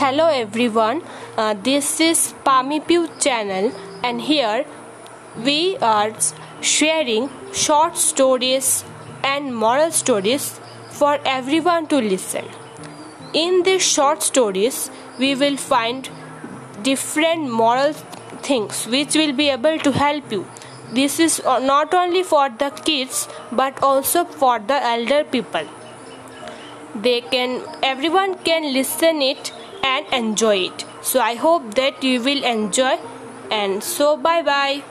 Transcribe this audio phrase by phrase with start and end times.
[0.00, 1.02] Hello everyone,
[1.36, 3.70] uh, this is Pami Pew channel
[4.02, 4.64] and here
[5.44, 6.14] we are
[6.62, 8.82] sharing short stories
[9.22, 10.58] and moral stories
[10.88, 12.46] for everyone to listen.
[13.34, 16.08] In these short stories, we will find
[16.82, 17.92] different moral
[18.48, 20.46] things which will be able to help you.
[20.94, 25.66] This is not only for the kids but also for the elder people.
[26.94, 30.84] They can everyone can listen it and enjoy it.
[31.02, 32.98] So I hope that you will enjoy
[33.50, 34.82] and so bye bye.